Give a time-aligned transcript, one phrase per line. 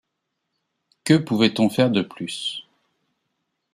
[1.03, 2.65] que pouvait on faire de plus